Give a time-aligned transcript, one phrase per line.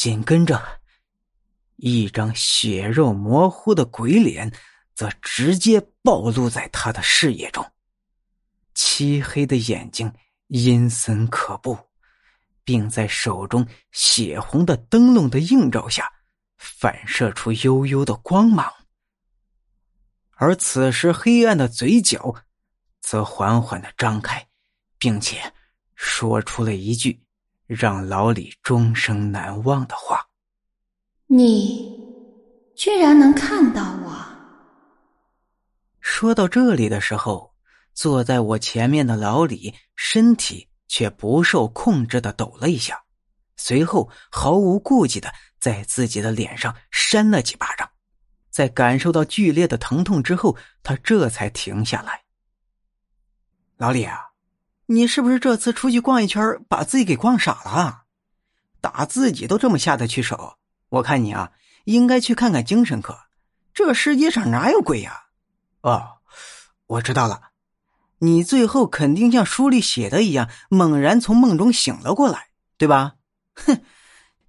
[0.00, 0.58] 紧跟着，
[1.76, 4.50] 一张血肉模糊的鬼脸
[4.94, 7.62] 则直接暴露在他的视野中，
[8.74, 10.10] 漆黑的眼睛
[10.46, 11.76] 阴森可怖，
[12.64, 16.10] 并在手中血红的灯笼的映照下，
[16.56, 18.72] 反射出幽幽的光芒。
[20.30, 22.34] 而此时，黑暗的嘴角
[23.02, 24.48] 则缓缓的张开，
[24.98, 25.52] 并且
[25.94, 27.22] 说出了一句
[27.72, 30.26] 让老李终生难忘的话
[31.28, 31.96] ：“你
[32.74, 34.26] 居然能看到我！”
[36.02, 37.54] 说到这里的时候，
[37.94, 43.00] 坐在我前面的老李身体却不受控制的抖了一下，
[43.56, 47.88] 随后毫无顾忌的在自己的脸上扇了几巴掌。
[48.50, 52.24] 在感受到剧烈的疼痛之后，他这才停下来。
[53.76, 54.29] 老李啊，
[54.92, 58.02] 你是不是这次出去逛一圈，把自己给逛傻了？
[58.80, 60.54] 打自己都这么下得去手，
[60.88, 61.52] 我看你啊，
[61.84, 63.16] 应该去看看精神科。
[63.72, 65.26] 这世界上哪有鬼呀？
[65.82, 66.18] 哦，
[66.88, 67.50] 我知道了，
[68.18, 73.14] 你最后肯定像书里写的一样，猛然从梦中醒了过来，对吧？
[73.54, 73.80] 哼。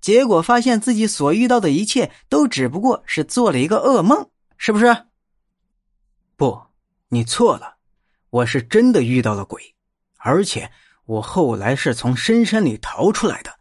[0.00, 5.04] 结果发现自己所遇到的一切都只不过是做了一个噩梦，是不是？
[6.34, 6.62] 不，
[7.08, 7.76] 你错了，
[8.30, 9.74] 我是真的遇到了鬼，
[10.20, 10.70] 而且
[11.04, 13.58] 我后来是从深山里逃出来的。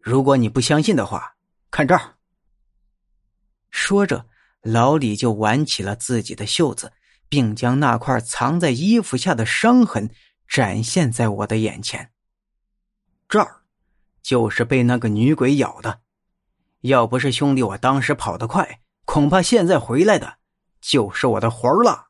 [0.00, 1.36] 如果你不相信的话，
[1.70, 2.16] 看这儿。
[3.70, 4.26] 说着，
[4.62, 6.92] 老李就挽起了自己的袖子，
[7.28, 10.10] 并将那块藏在衣服下的伤痕
[10.48, 12.10] 展现在我的眼前。
[13.28, 13.58] 这儿。
[14.22, 15.98] 就是被那个女鬼咬的，
[16.82, 20.38] 要不是兄弟我当时跑得快，恐怕现在回来的
[20.80, 22.06] 就是我的魂儿了。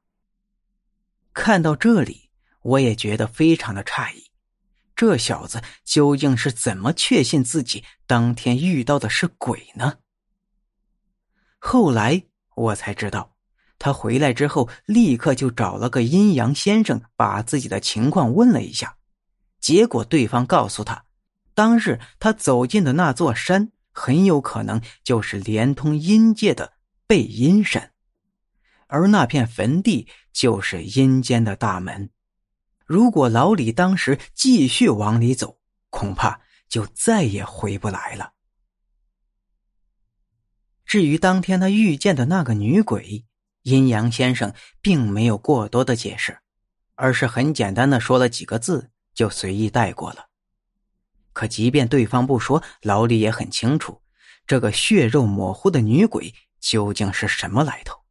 [1.33, 2.29] 看到这里，
[2.63, 4.31] 我也觉得非常的诧异，
[4.95, 9.99] 这小子究竟是怎么确信自己当天遇到的是鬼呢？
[11.59, 12.25] 后来
[12.55, 13.35] 我才知道，
[13.79, 18.97] 他回来之后立刻就找了个阴阳先生，把自己的情况问了一下，
[19.61, 21.05] 结果对方告诉他。
[21.55, 26.73] 当日他走进的那座山，很有可能就是连通阴界的
[27.07, 27.93] 背阴山，
[28.87, 32.11] 而那片坟地就是阴间的大门。
[32.93, 35.59] 如果老李当时继续往里走，
[35.89, 38.35] 恐怕就再也回不来了。
[40.85, 43.25] 至于当天他遇见的那个女鬼，
[43.63, 44.53] 阴阳先生
[44.83, 46.41] 并没有过多的解释，
[46.95, 50.27] 而是很简单的说了几个字，就随意带过了。
[51.33, 54.03] 可即便对方不说，老李也很清楚，
[54.47, 58.02] 这个血肉模糊的女鬼究竟是什么来头。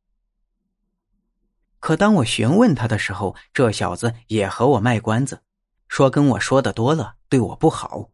[1.82, 5.42] 可当我询问他的时候，这小子也和我卖关子，
[5.90, 8.12] 说跟我说的多了，对我不好。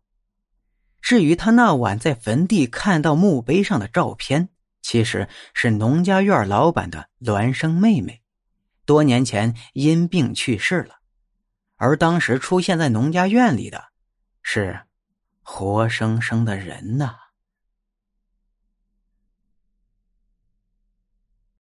[1.02, 4.50] 至于他那晚在坟地看到墓碑上的照片，
[4.82, 8.24] 其实是农家院老板的孪生妹妹，
[8.86, 10.96] 多年前因病去世了，
[11.76, 13.90] 而当时出现在农家院里的，
[14.42, 14.80] 是。
[15.50, 17.16] 活生生的人呐！